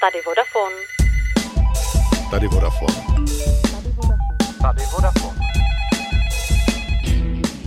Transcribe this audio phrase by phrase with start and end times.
[0.00, 0.76] Tady Vodafone.
[2.30, 2.94] Tady Vodafone.
[4.62, 5.38] Tady Vodafone.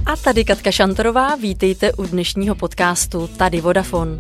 [0.06, 4.18] A tady Katka Šantorová, vítejte u dnešního podcastu Tady Vodafone.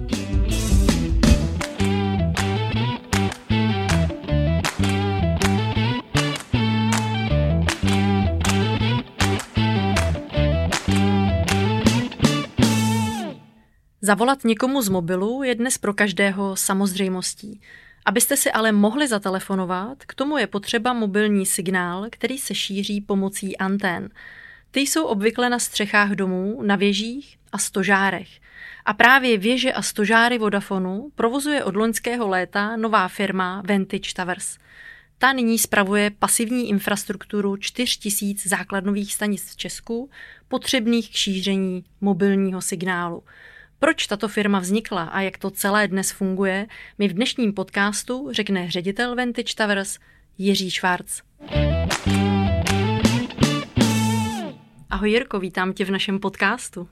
[14.01, 17.61] Zavolat někomu z mobilu je dnes pro každého samozřejmostí.
[18.05, 23.57] Abyste si ale mohli zatelefonovat, k tomu je potřeba mobilní signál, který se šíří pomocí
[23.57, 24.09] antén.
[24.71, 28.29] Ty jsou obvykle na střechách domů, na věžích a stožárech.
[28.85, 34.57] A právě věže a stožáry Vodafonu provozuje od loňského léta nová firma Vantage Towers.
[35.17, 40.09] Ta nyní spravuje pasivní infrastrukturu 4000 základnových stanic v Česku,
[40.47, 43.23] potřebných k šíření mobilního signálu.
[43.83, 46.67] Proč tato firma vznikla a jak to celé dnes funguje,
[46.97, 49.99] mi v dnešním podcastu řekne ředitel Vantage Towers
[50.37, 51.21] Jiří Švárc.
[54.89, 56.87] Ahoj Jirko, vítám tě v našem podcastu.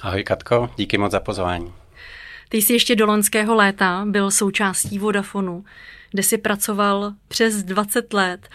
[0.00, 1.72] Ahoj Katko, díky moc za pozvání.
[2.48, 5.64] Ty jsi ještě do loňského léta byl součástí Vodafonu,
[6.10, 8.48] kde jsi pracoval přes 20 let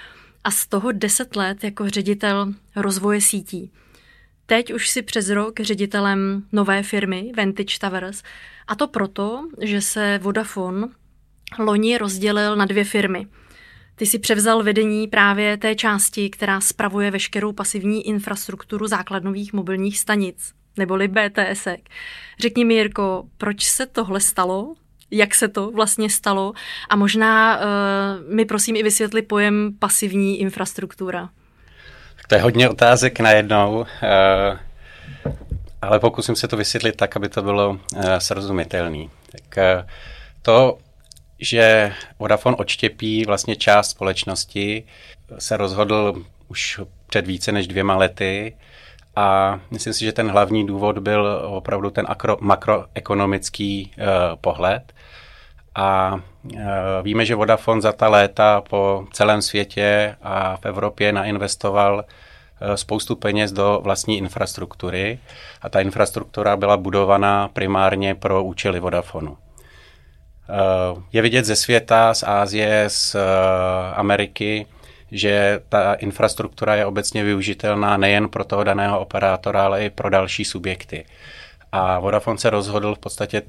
[0.43, 3.71] a z toho 10 let jako ředitel rozvoje sítí.
[4.49, 8.23] Teď už si přes rok ředitelem nové firmy Vantage Towers
[8.67, 10.87] a to proto, že se Vodafone
[11.59, 13.27] loni rozdělil na dvě firmy.
[13.95, 20.53] Ty si převzal vedení právě té části, která spravuje veškerou pasivní infrastrukturu základnových mobilních stanic,
[20.77, 21.67] neboli BTS.
[22.39, 24.75] Řekni mi, Jirko, proč se tohle stalo?
[25.11, 26.53] Jak se to vlastně stalo?
[26.89, 27.63] A možná uh,
[28.35, 31.29] mi prosím i vysvětli pojem pasivní infrastruktura.
[32.27, 34.59] To je hodně otázek najednou, eh,
[35.81, 39.05] ale pokusím se to vysvětlit tak, aby to bylo eh, srozumitelné.
[39.31, 39.87] Tak eh,
[40.41, 40.77] to,
[41.39, 44.83] že Vodafone odštěpí vlastně část společnosti,
[45.39, 48.57] se rozhodl už před více než dvěma lety
[49.15, 53.91] a myslím si, že ten hlavní důvod byl opravdu ten akro, makroekonomický
[54.41, 54.93] pohled.
[55.77, 56.19] A
[57.01, 62.05] víme, že Vodafone za ta léta po celém světě a v Evropě nainvestoval
[62.61, 65.19] Eh, spoustu peněz do vlastní infrastruktury
[65.61, 69.37] a ta infrastruktura byla budovaná primárně pro účely Vodafonu.
[70.49, 73.19] Eh, je vidět ze světa, z Ázie, z eh,
[73.93, 74.65] Ameriky,
[75.11, 80.45] že ta infrastruktura je obecně využitelná nejen pro toho daného operátora, ale i pro další
[80.45, 81.05] subjekty.
[81.71, 83.41] A Vodafone se rozhodl v podstatě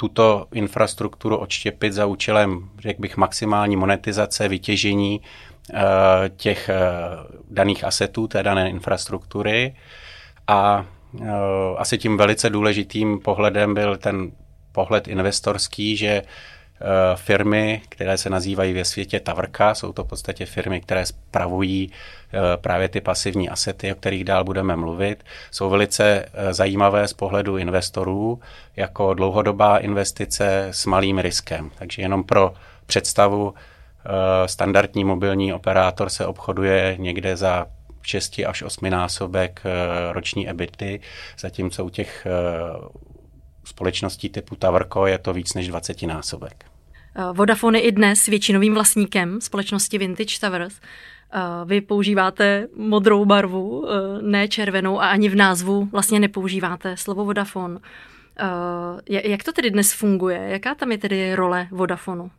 [0.00, 5.20] tuto infrastrukturu odštěpit za účelem, řekl bych, maximální monetizace, vytěžení
[5.74, 6.78] Eh, těch eh,
[7.50, 9.74] daných asetů, té dané infrastruktury.
[10.46, 10.86] A
[11.20, 11.26] eh,
[11.76, 14.32] asi tím velice důležitým pohledem byl ten
[14.72, 16.22] pohled investorský, že
[17.14, 21.92] firmy, které se nazývají ve světě Tavrka, jsou to v podstatě firmy, které spravují
[22.56, 28.40] právě ty pasivní asety, o kterých dál budeme mluvit, jsou velice zajímavé z pohledu investorů
[28.76, 31.70] jako dlouhodobá investice s malým riskem.
[31.78, 32.54] Takže jenom pro
[32.86, 33.54] představu,
[34.04, 37.66] Eh, standardní mobilní operátor se obchoduje někde za
[38.02, 41.00] 6 až 8 násobek eh, roční ebity,
[41.38, 42.30] zatímco u těch eh,
[43.70, 46.64] společností typu Tavrko je to víc než 20 násobek.
[47.32, 50.80] Vodafone je i dnes většinovým vlastníkem společnosti Vintage Towers.
[51.64, 53.88] Vy používáte modrou barvu,
[54.20, 57.78] ne červenou a ani v názvu vlastně nepoužíváte slovo Vodafone.
[59.06, 60.46] Jak to tedy dnes funguje?
[60.48, 62.30] Jaká tam je tedy role Vodafonu?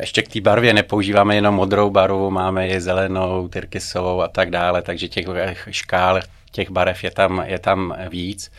[0.00, 4.82] ještě k té barvě nepoužíváme jenom modrou barvu, máme i zelenou, tyrkysovou a tak dále,
[4.82, 5.26] takže těch
[5.70, 8.50] škál, těch barev je tam, je tam víc.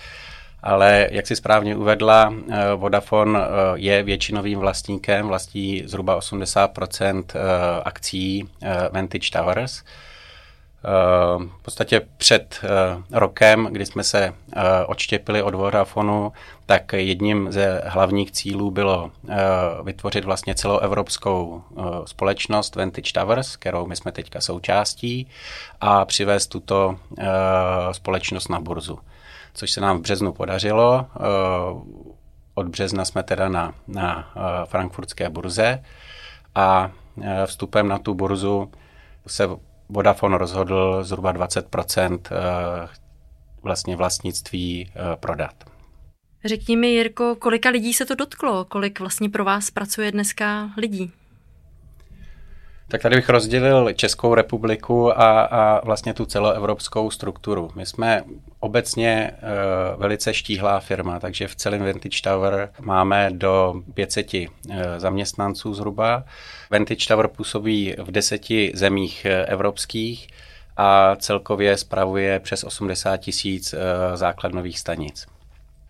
[0.65, 3.45] Ale jak si správně uvedla, eh, Vodafone eh,
[3.75, 6.71] je většinovým vlastníkem, vlastní zhruba 80
[7.35, 7.39] eh,
[7.83, 8.49] akcí
[8.91, 9.83] Vantage Towers.
[11.37, 12.61] V podstatě před
[13.11, 14.33] rokem, kdy jsme se
[14.85, 16.33] odštěpili od Vodafonu,
[16.65, 19.11] tak jedním ze hlavních cílů bylo
[19.83, 21.63] vytvořit vlastně celoevropskou
[22.05, 25.27] společnost Vantage Towers, kterou my jsme teďka součástí,
[25.81, 26.95] a přivést tuto
[27.91, 28.99] společnost na burzu.
[29.55, 31.05] Což se nám v březnu podařilo.
[32.53, 34.33] Od března jsme teda na, na
[34.65, 35.83] frankfurtské burze
[36.55, 36.91] a
[37.45, 38.71] vstupem na tu burzu
[39.27, 39.47] se
[39.89, 41.75] Vodafone rozhodl zhruba 20
[42.31, 42.37] eh,
[43.63, 45.53] vlastně vlastnictví eh, prodat.
[46.45, 48.65] Řekni mi, Jirko, kolika lidí se to dotklo?
[48.65, 51.11] Kolik vlastně pro vás pracuje dneska lidí?
[52.87, 57.71] Tak tady bych rozdělil Českou republiku a, a vlastně tu celoevropskou strukturu.
[57.75, 58.23] My jsme
[58.59, 59.31] obecně e,
[59.97, 64.47] velice štíhlá firma, takže v celém Vintage Tower máme do 500 e,
[64.97, 66.23] zaměstnanců zhruba.
[66.71, 70.27] Vintage Tower působí v deseti zemích e, evropských
[70.77, 73.77] a celkově spravuje přes 80 tisíc e,
[74.17, 75.27] základnových stanic.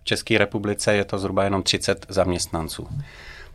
[0.01, 2.87] V České republice je to zhruba jenom 30 zaměstnanců.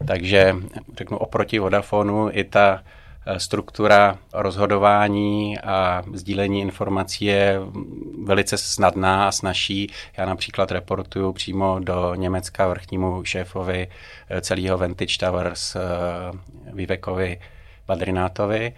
[0.07, 0.57] Takže
[0.97, 3.00] řeknu oproti Vodafonu i ta Eh,
[3.37, 7.61] struktura rozhodování a sdílení informací je
[8.25, 9.93] velice snadná a snažší.
[10.17, 13.89] Já například reportuju přímo do Německa vrchnímu šéfovi
[14.31, 15.81] eh, celého Vantage Towers eh,
[16.73, 17.41] Vivekovi
[17.87, 18.73] Badrinátovi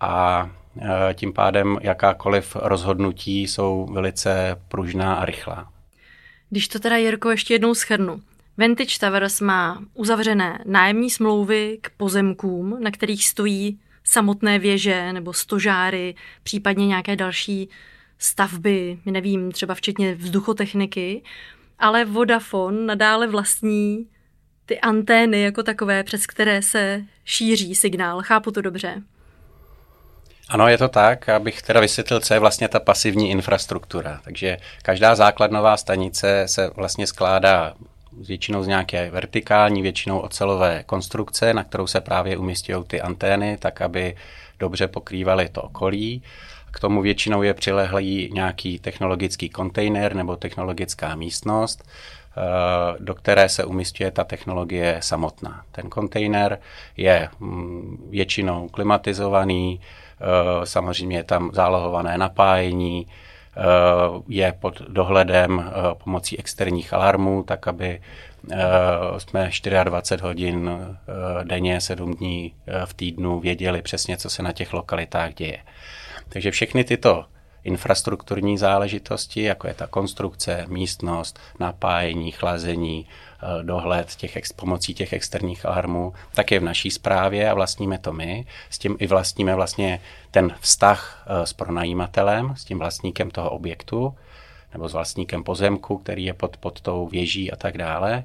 [0.00, 0.50] a
[1.14, 5.72] tím pádem jakákoliv rozhodnutí jsou velice pružná a rychlá.
[6.50, 8.20] Když to teda, Jirko, ještě jednou schrnu.
[8.58, 16.14] Vantage Towers má uzavřené nájemní smlouvy k pozemkům, na kterých stojí samotné věže nebo stožáry,
[16.42, 17.68] případně nějaké další
[18.18, 21.22] stavby, nevím, třeba včetně vzduchotechniky,
[21.78, 24.06] ale Vodafone nadále vlastní
[24.66, 28.22] ty antény jako takové, přes které se šíří signál.
[28.22, 29.02] Chápu to dobře?
[30.48, 34.20] Ano, je to tak, abych teda vysvětlil, co je vlastně ta pasivní infrastruktura.
[34.24, 37.74] Takže každá základnová stanice se vlastně skládá
[38.20, 43.80] většinou z nějaké vertikální, většinou ocelové konstrukce, na kterou se právě umístějí ty antény, tak
[43.80, 44.16] aby
[44.58, 46.22] dobře pokrývaly to okolí.
[46.70, 52.40] K tomu většinou je přilehlý nějaký technologický kontejner nebo technologická místnost, eh,
[52.98, 55.62] do které se umístuje ta technologie samotná.
[55.72, 56.58] Ten kontejner
[56.96, 63.06] je mm, většinou klimatizovaný, eh, samozřejmě je tam zálohované napájení,
[64.28, 65.72] je pod dohledem eh,
[66.04, 68.00] pomocí externích alarmů, tak aby
[68.52, 68.56] eh,
[69.18, 69.50] jsme
[69.84, 70.70] 24 hodin
[71.44, 72.54] denně, 7 dní
[72.84, 75.58] v týdnu věděli přesně, co se na těch lokalitách děje.
[76.28, 77.24] Takže všechny tyto
[77.64, 83.06] infrastrukturní záležitosti, jako je ta konstrukce, místnost, napájení, chlazení,
[83.44, 88.12] Eh, dohled těch pomocí těch externích alarmů, tak je v naší správě a vlastníme to
[88.12, 88.46] my.
[88.70, 90.00] S tím i vlastníme vlastně
[90.30, 94.14] ten vztah eh, s pronajímatelem, s tím vlastníkem toho objektu,
[94.72, 98.24] nebo s vlastníkem pozemku, který je pod, pod tou věží a tak dále.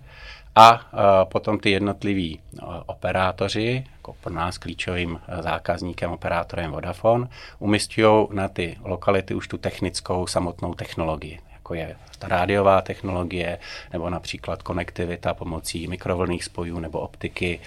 [0.58, 7.28] A uh, potom ty jednotliví uh, operátoři, jako pro nás klíčovým zákazníkem, operátorem Vodafone,
[7.60, 13.60] umistují na ty lokality už tu technickou samotnou technologii jako je ta rádiová technologie,
[13.94, 17.60] nebo například konektivita pomocí mikrovlnných spojů nebo optiky.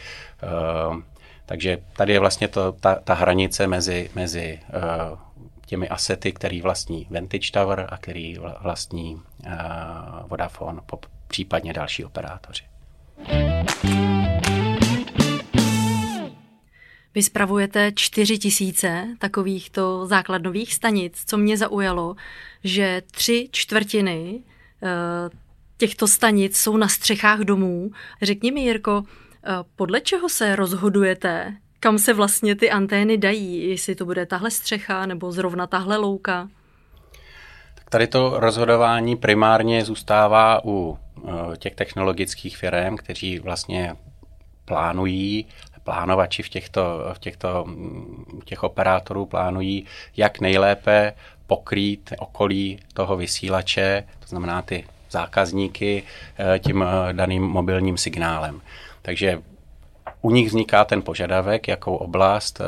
[1.46, 4.60] Takže tady je vlastně to, ta, ta hranice mezi, mezi
[5.66, 9.22] těmi asety, který vlastní Vantage Tower a který vlastní
[10.26, 10.80] Vodafone,
[11.28, 12.69] případně další operátoři.
[17.14, 22.16] Vy spravujete 4 tisíce takovýchto základnových stanic, co mě zaujalo,
[22.64, 24.40] že tři čtvrtiny
[24.82, 24.88] eh,
[25.76, 27.90] těchto stanic jsou na střechách domů.
[28.22, 33.94] Řekni mi, Jirko, eh, podle čeho se rozhodujete, kam se vlastně ty antény dají, jestli
[33.94, 36.48] to bude tahle střecha nebo zrovna tahle louka?
[37.74, 40.98] Tak tady to rozhodování primárně zůstává u
[41.28, 43.96] eh, těch technologických firm, kteří vlastně
[44.64, 45.46] plánují
[45.84, 46.80] plánovači v těchto,
[47.12, 47.66] v těchto
[48.44, 49.86] těch operátorů plánují,
[50.16, 51.12] jak nejlépe
[51.46, 56.02] pokrýt okolí toho vysílače, to znamená ty zákazníky,
[56.38, 58.60] eh, tím eh, daným mobilním signálem.
[59.02, 59.42] Takže
[60.22, 62.64] u nich vzniká ten požadavek, jakou oblast eh,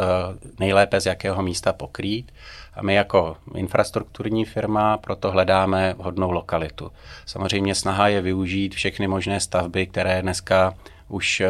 [0.58, 2.32] nejlépe z jakého místa pokrýt.
[2.74, 6.92] A my jako infrastrukturní firma proto hledáme vhodnou lokalitu.
[7.26, 10.74] Samozřejmě snaha je využít všechny možné stavby, které dneska
[11.08, 11.42] už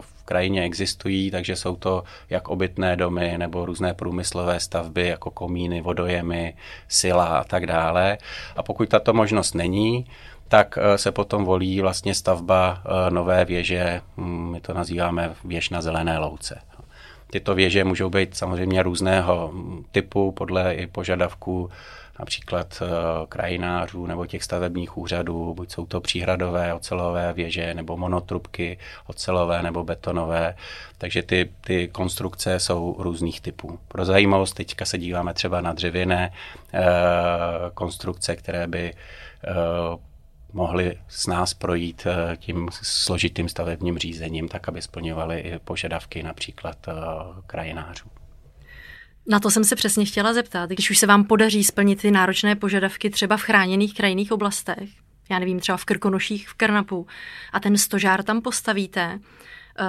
[0.00, 5.80] v krajině existují, takže jsou to jak obytné domy nebo různé průmyslové stavby jako komíny,
[5.80, 6.54] vodojemy,
[6.88, 8.18] sila a tak dále.
[8.56, 10.06] A pokud tato možnost není,
[10.48, 15.70] tak eh, se potom volí vlastně stavba eh, nové věže, hm, my to nazýváme věž
[15.70, 16.60] na zelené louce.
[17.30, 19.52] Tyto věže můžou být samozřejmě různého
[19.92, 21.70] typu podle i požadavků
[22.18, 22.88] například uh,
[23.28, 29.84] krajinářů nebo těch stavebních úřadů, buď jsou to příhradové ocelové věže nebo monotrubky ocelové nebo
[29.84, 30.54] betonové,
[30.98, 33.78] takže ty, ty konstrukce jsou různých typů.
[33.88, 36.32] Pro zajímavost teďka se díváme třeba na dřevěné
[36.74, 36.80] uh,
[37.74, 38.94] konstrukce, které by
[39.92, 40.00] uh,
[40.52, 46.86] mohli s nás projít tím složitým stavebním řízením, tak aby splňovaly i požadavky například
[47.46, 48.06] krajinářů.
[49.28, 50.70] Na to jsem se přesně chtěla zeptat.
[50.70, 54.88] Když už se vám podaří splnit ty náročné požadavky třeba v chráněných krajinných oblastech,
[55.30, 57.06] já nevím, třeba v Krkonoších, v Krnapu,
[57.52, 59.18] a ten stožár tam postavíte,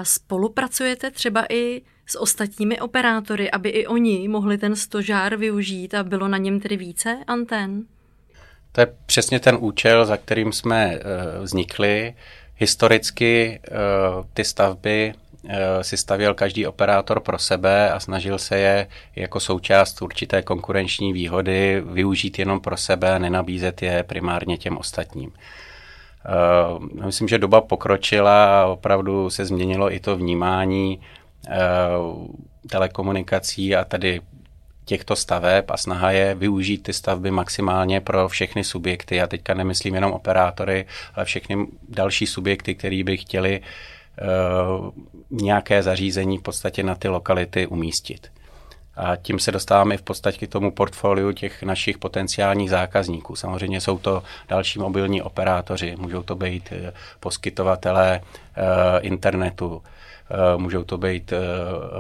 [0.04, 6.28] Spolupracujete třeba i s ostatními operátory, aby i oni mohli ten stožár využít a bylo
[6.28, 7.84] na něm tedy více antén?
[8.72, 11.00] To je přesně ten účel, za kterým jsme
[11.42, 12.14] vznikli.
[12.56, 13.60] Historicky
[14.34, 15.14] ty stavby
[15.50, 21.14] Eh, si stavěl každý operátor pro sebe a snažil se je jako součást určité konkurenční
[21.14, 25.32] výhody využít jenom pro sebe a nenabízet je primárně těm ostatním.
[26.26, 31.00] Eh, myslím, že doba pokročila a opravdu se změnilo i to vnímání
[31.50, 31.58] eh,
[32.70, 34.22] telekomunikací a tady
[34.88, 39.16] těchto staveb a snaha je využít ty stavby maximálně pro všechny subjekty.
[39.16, 43.62] Já teďka nemyslím jenom operátory, ale všechny další subjekty, který by chtěli
[44.22, 44.92] Eh,
[45.32, 48.32] nějaké zařízení v podstatě na ty lokality umístit.
[48.96, 53.36] A tím se dostáváme v podstatě k tomu portfoliu těch našich potenciálních zákazníků.
[53.36, 59.84] Samozřejmě jsou to další mobilní operátoři, můžou to být eh, poskytovatelé eh, internetu,
[60.58, 61.38] můžou to být eh,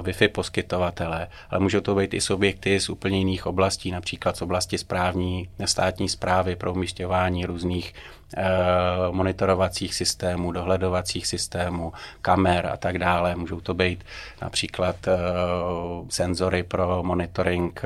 [0.01, 4.77] Wi-Fi poskytovatelé, ale můžou to být i subjekty z úplně jiných oblastí, například z oblasti
[4.77, 7.93] správní, státní zprávy pro umístěvání různých
[8.38, 8.43] eh,
[9.12, 13.36] monitorovacích systémů, dohledovacích systémů, kamer a tak dále.
[13.36, 14.03] Můžou to být
[14.41, 14.96] například
[16.10, 17.81] senzory pro monitoring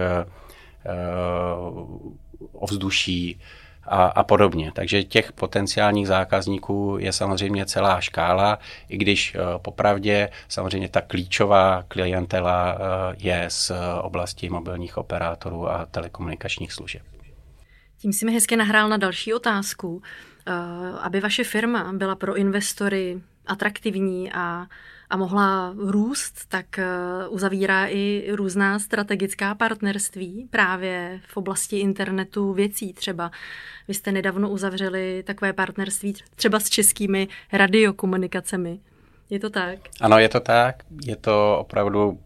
[2.54, 3.40] ovzduší,
[3.84, 4.72] a, a podobně.
[4.76, 8.60] Takže těch potenciálních zákazníků je samozřejmě celá škála,
[8.90, 13.72] i když eh, popravdě samozřejmě ta klíčová klientela eh, je z
[14.02, 17.02] oblasti mobilních operátorů a telekomunikačních služeb.
[17.98, 20.02] Tím si mi hezky nahrál na další otázku.
[20.46, 20.54] Eh,
[21.02, 24.66] aby vaše firma byla pro investory atraktivní a
[25.12, 26.88] a mohla růst, tak eh,
[27.30, 33.32] uzavírá i různá strategická partnerství právě v oblasti internetu věcí třeba.
[33.88, 38.80] Vy jste nedávno uzavřeli takové partnerství třeba s českými radiokomunikacemi.
[39.30, 39.80] Je to tak?
[40.02, 40.76] Ano, je to tak.
[41.06, 42.20] Je to opravdu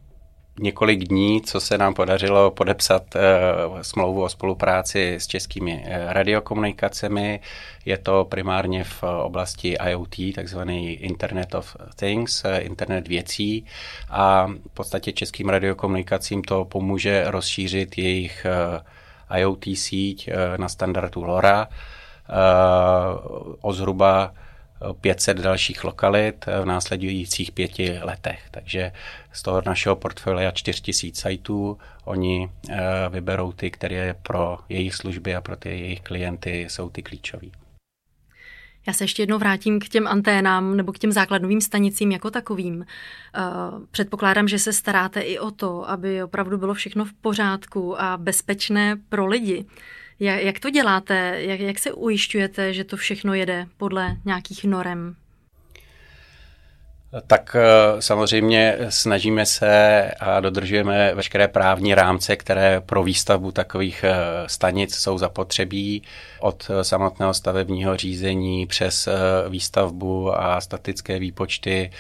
[0.60, 7.40] několik dní, co se nám podařilo podepsat uh, smlouvu o spolupráci s českými uh, radiokomunikacemi.
[7.86, 13.66] Je to primárně v oblasti IoT, takzvaný Internet of Things, uh, internet věcí
[14.10, 18.46] a v podstatě českým radiokomunikacím to pomůže rozšířit jejich
[19.30, 21.68] uh, IoT síť uh, na standardu LoRa
[23.62, 24.34] o zhruba
[24.94, 28.40] 500 dalších lokalit v následujících pěti letech.
[28.52, 28.92] Takže
[29.34, 35.42] z toho našeho portfolia 4000 sajtů oni eh, vyberou ty, které pro jejich služby a
[35.42, 37.48] pro ty jejich klienty jsou ty klíčové.
[38.88, 42.86] Já se ještě jednou vrátím k těm anténám nebo k těm základnovým stanicím jako takovým.
[42.86, 43.42] Eh,
[43.92, 48.96] předpokládám, že se staráte i o to, aby opravdu bylo všechno v pořádku a bezpečné
[49.10, 49.66] pro lidi.
[50.20, 51.36] Jak to děláte?
[51.42, 55.16] Jak, jak se ujišťujete, že to všechno jede podle nějakých norem?
[57.28, 64.16] Tak eh, samozřejmě snažíme se a dodržujeme veškeré právní rámce, které pro výstavbu takových eh,
[64.48, 66.04] stanic jsou zapotřebí
[66.40, 69.10] od eh, samotného stavebního řízení přes
[69.50, 71.92] výstavbu a statické výpočty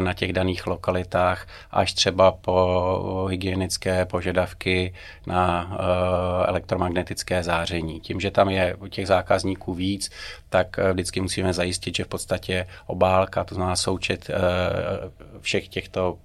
[0.00, 4.94] na těch daných lokalitách až třeba po hygienické požadavky
[5.26, 5.76] na
[6.46, 8.00] elektromagnetické záření.
[8.00, 10.10] Tím, že tam je těch zákazníků víc,
[10.48, 14.30] tak vždycky musíme zajistit, že v podstatě obálka, to znamená součet
[15.40, 16.18] všech těchto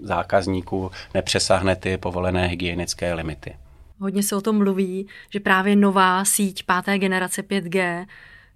[0.00, 3.56] zákazníků nepřesáhne ty povolené hygienické limity.
[3.98, 8.06] Hodně se o tom mluví, že právě nová síť páté generace 5G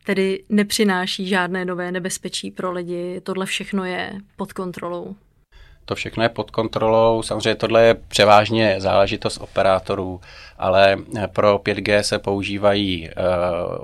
[0.06, 3.20] tedy nepřináší žádné nové nebezpečí pro lidi.
[3.20, 5.16] Tohle všechno je pod kontrolou.
[5.84, 7.22] To všechno je pod kontrolou.
[7.22, 10.20] Samozřejmě tohle je převážně záležitost operátorů,
[10.58, 10.96] ale
[11.32, 13.12] pro 5G se používají eh,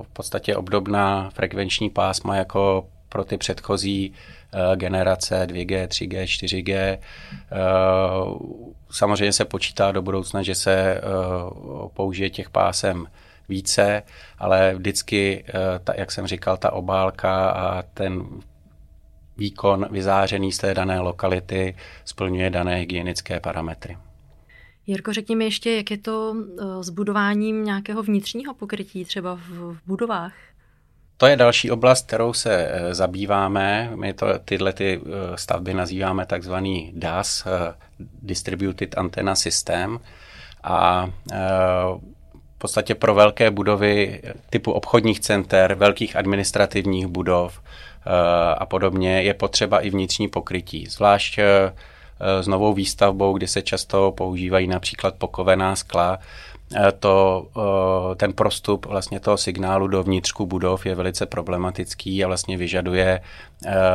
[0.02, 4.14] v podstatě obdobná frekvenční pásma jako pro ty předchozí
[4.54, 6.98] Eh, generace 2G, 3G, 4G.
[8.90, 11.00] Samozřejmě se počítá do budoucna, že se eh,
[11.94, 13.06] použije těch pásem
[13.48, 14.02] více,
[14.38, 15.44] ale vždycky,
[15.88, 18.26] eh, jak jsem říkal, ta obálka a ten
[19.36, 23.98] výkon vyzářený z té dané lokality splňuje dané hygienické parametry.
[24.86, 26.36] Jirko, řekni mi ještě, jak je to
[26.80, 30.32] s budováním nějakého vnitřního pokrytí třeba v budovách?
[31.22, 33.90] To je další oblast, kterou se eh, zabýváme.
[33.94, 37.74] My to, tyhle ty eh, stavby nazýváme takzvaný DAS, eh,
[38.22, 39.98] Distributed Antenna System.
[40.64, 41.08] A
[42.54, 47.60] v podstatě pro velké budovy typu obchodních center, velkých administrativních budov
[48.58, 50.86] a podobně je potřeba i vnitřní pokrytí.
[50.86, 51.38] Zvlášť
[52.40, 56.18] s novou výstavbou, kdy se často používají například pokovená skla,
[56.98, 57.46] to,
[58.16, 63.20] ten prostup vlastně toho signálu do vnitřku budov je velice problematický a vlastně vyžaduje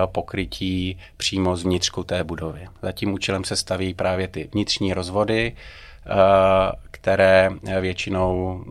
[0.05, 2.67] pokrytí přímo z vnitřku té budovy.
[2.81, 5.55] Za tím účelem se staví právě ty vnitřní rozvody,
[6.91, 7.49] které
[7.81, 8.63] většinou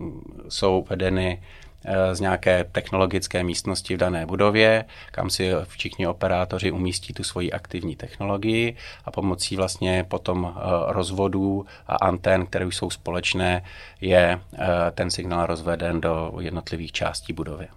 [0.49, 1.66] jsou vedeny Eh,
[2.13, 7.97] z nějaké technologické místnosti v dané budově, kam si všichni operátoři umístí tu svoji aktivní
[7.97, 13.63] technologii a pomocí vlastně potom eh, rozvodů a antén, které už jsou společné,
[14.01, 17.69] je eh, ten signál rozveden do jednotlivých částí budovy.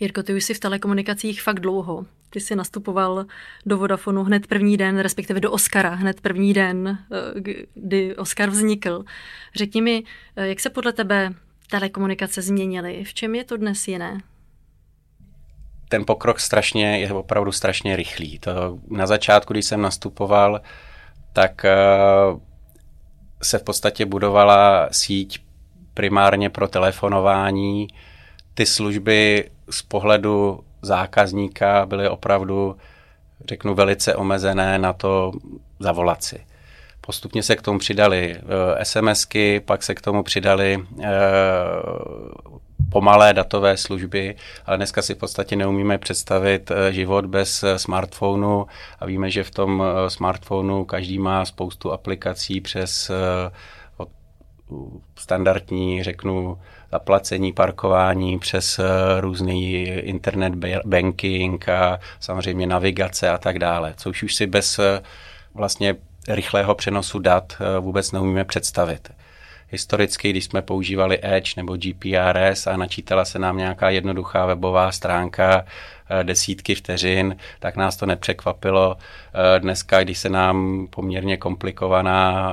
[0.00, 2.06] Jirko, ty už jsi v telekomunikacích fakt dlouho.
[2.30, 3.26] Ty jsi nastupoval
[3.66, 7.40] do Vodafonu hned první den, respektive do Oscara hned první den, eh,
[7.74, 9.04] kdy Oscar vznikl.
[9.54, 10.02] Řekni mi,
[10.36, 11.32] eh, jak se podle tebe
[11.70, 13.04] telekomunikace změnily?
[13.04, 14.20] V čem je to dnes jiné?
[15.88, 18.38] Ten pokrok strašně, je opravdu strašně rychlý.
[18.38, 20.60] To na začátku, když jsem nastupoval,
[21.32, 21.76] tak eh,
[23.42, 25.38] se v podstatě budovala síť
[25.94, 27.88] primárně pro telefonování.
[28.58, 32.76] Ty služby z pohledu zákazníka byly opravdu,
[33.48, 35.32] řeknu, velice omezené na to
[35.80, 36.40] zavolat si.
[37.00, 41.04] Postupně se k tomu přidali uh, SMSky, pak se k tomu přidali uh,
[42.90, 44.36] pomalé datové služby,
[44.66, 48.66] ale dneska si v podstatě neumíme představit eh, život bez smartphonu
[48.98, 53.10] a víme, že v tom smartphonu každý má spoustu aplikací přes
[55.16, 56.58] standardní, řeknu,
[56.92, 58.84] zaplacení parkování přes eh,
[59.20, 65.02] různý internet banking a samozřejmě navigace a tak dále, což už si bez eh,
[65.54, 65.96] vlastně
[66.28, 69.10] rychlého přenosu dat eh, vůbec neumíme představit.
[69.70, 75.64] Historicky, když jsme používali Edge nebo GPRS a načítala se nám nějaká jednoduchá webová stránka
[76.22, 78.96] desítky vteřin, tak nás to nepřekvapilo.
[79.58, 82.52] Dneska, když se nám poměrně komplikovaná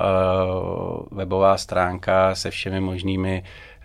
[1.12, 3.44] webová stránka se všemi možnými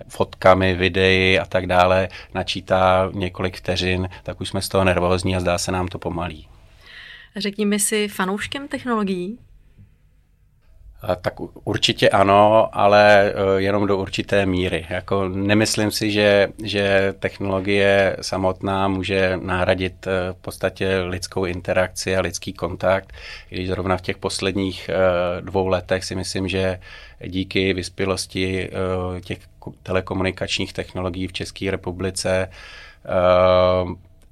[0.09, 5.41] fotkami, videí a tak dále načítá několik vteřin, tak už jsme z toho nervózní a
[5.41, 6.49] zdá se nám to pomalý.
[7.37, 9.39] Řekni mi si fanouškem technologií?
[11.21, 14.87] Tak určitě ano, ale e, jenom do určité míry.
[14.91, 22.21] Jako nemyslím si, že, že technologie samotná může nahradit e, v podstatě lidskou interakci a
[22.21, 23.13] lidský kontakt.
[23.49, 24.91] Když zrovna v těch posledních
[25.41, 26.81] dvou letech si myslím, že
[27.27, 28.71] díky vyspělosti
[29.21, 29.39] těch
[29.83, 32.49] telekomunikačních technologií v České republice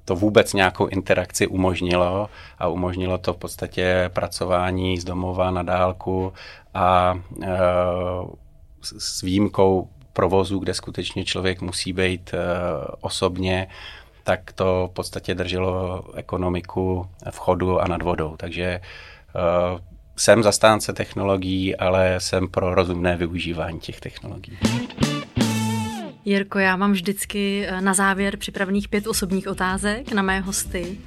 [0.09, 2.29] to vůbec nějakou interakci umožnilo
[2.59, 6.33] a umožnilo to v podstatě pracování z domova na dálku
[6.73, 7.47] a e,
[8.81, 12.37] s výjimkou provozu, kde skutečně člověk musí být e,
[13.01, 13.67] osobně,
[14.23, 18.35] tak to v podstatě drželo ekonomiku v chodu a nad vodou.
[18.37, 18.81] Takže e,
[20.15, 24.57] jsem zastánce technologií, ale jsem pro rozumné využívání těch technologií.
[26.25, 30.97] Jirko, já mám vždycky na závěr připravených pět osobních otázek na mé hosty.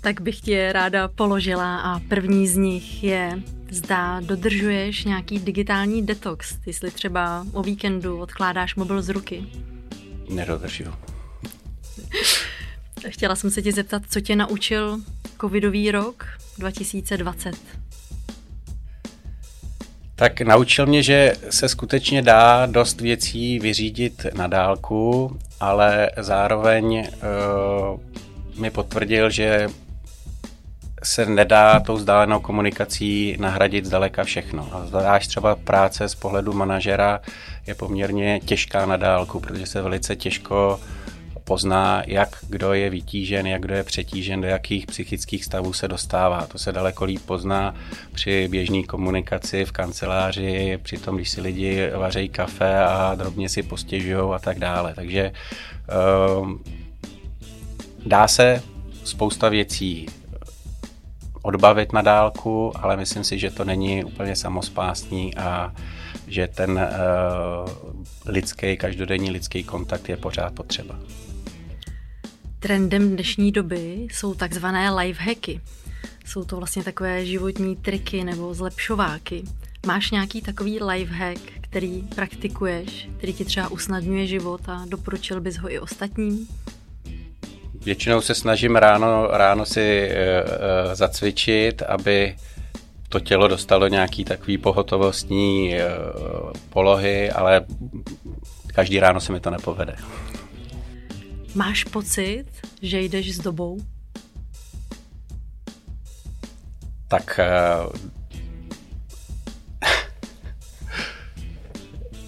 [0.00, 6.56] Tak bych tě ráda položila a první z nich je, zda dodržuješ nějaký digitální detox,
[6.66, 9.44] jestli třeba o víkendu odkládáš mobil z ruky.
[10.30, 10.94] Nedodržuju.
[13.08, 15.00] Chtěla jsem se tě zeptat, co tě naučil
[15.40, 16.26] covidový rok
[16.58, 17.54] 2020?
[20.14, 28.00] Tak naučil mě, že se skutečně dá dost věcí vyřídit na dálku, ale zároveň uh,
[28.60, 29.68] mi potvrdil, že
[31.08, 34.68] se nedá tou vzdálenou komunikací nahradit zdaleka všechno.
[34.72, 37.20] A zvlášť třeba práce z pohledu manažera
[37.66, 40.80] je poměrně těžká na dálku, protože se velice těžko
[41.44, 46.46] pozná, jak kdo je vytížen, jak kdo je přetížen, do jakých psychických stavů se dostává.
[46.46, 47.74] To se daleko líp pozná
[48.12, 53.62] při běžné komunikaci v kanceláři, při tom, když si lidi vařejí kafe a drobně si
[53.62, 54.94] postěžují a tak dále.
[54.94, 55.32] Takže
[56.40, 56.64] um,
[58.06, 58.62] dá se
[59.04, 60.06] spousta věcí
[61.48, 65.72] odbavit na dálku, ale myslím si, že to není úplně samospásný a
[66.26, 67.70] že ten uh,
[68.26, 70.98] lidský, každodenní lidský kontakt je pořád potřeba.
[72.58, 75.60] Trendem dnešní doby jsou takzvané life hacky.
[76.24, 79.44] Jsou to vlastně takové životní triky nebo zlepšováky.
[79.86, 85.56] Máš nějaký takový life hack, který praktikuješ, který ti třeba usnadňuje život a doporučil bys
[85.56, 86.48] ho i ostatním?
[87.88, 92.36] Většinou se snažím ráno, ráno si uh, zacvičit, aby
[93.08, 97.66] to tělo dostalo nějaký takový pohotovostní uh, polohy, ale
[98.66, 99.96] každý ráno se mi to nepovede.
[101.54, 102.44] Máš pocit,
[102.82, 103.78] že jdeš s dobou?
[107.08, 107.40] Tak
[107.84, 107.92] uh,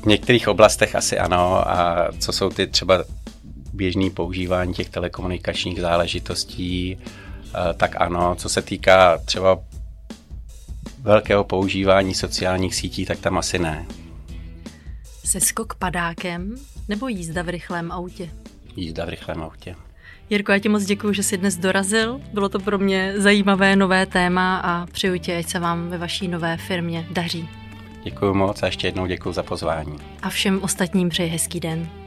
[0.02, 3.04] v některých oblastech asi ano a co jsou ty třeba
[3.72, 8.34] běžný používání těch telekomunikačních záležitostí, eh, tak ano.
[8.34, 9.58] Co se týká třeba
[10.98, 13.86] velkého používání sociálních sítí, tak tam asi ne.
[15.24, 16.54] Seskok padákem
[16.88, 18.30] nebo jízda v rychlém autě?
[18.76, 19.76] Jízda v rychlém autě.
[20.30, 22.20] Jirko, já ti moc děkuji, že jsi dnes dorazil.
[22.32, 26.28] Bylo to pro mě zajímavé nové téma a přeju tě, ať se vám ve vaší
[26.28, 27.48] nové firmě daří.
[28.04, 29.96] Děkuji moc a ještě jednou děkuji za pozvání.
[30.22, 31.99] A všem ostatním přeji hezký den.